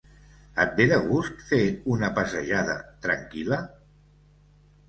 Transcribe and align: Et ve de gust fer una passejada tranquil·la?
Et 0.63 0.71
ve 0.79 0.87
de 0.91 0.97
gust 1.11 1.43
fer 1.51 1.59
una 1.97 2.11
passejada 2.17 2.79
tranquil·la? 3.07 3.61